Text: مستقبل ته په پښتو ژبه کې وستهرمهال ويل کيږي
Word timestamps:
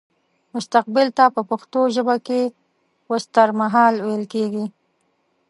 مستقبل 0.53 1.07
ته 1.17 1.25
په 1.35 1.41
پښتو 1.49 1.81
ژبه 1.95 2.15
کې 2.27 2.41
وستهرمهال 3.11 3.93
ويل 4.05 4.23
کيږي 4.33 4.65